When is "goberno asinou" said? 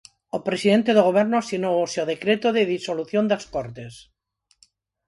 1.07-1.73